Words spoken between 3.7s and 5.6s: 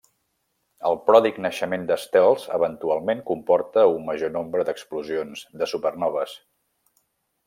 a un major nombre d'explosions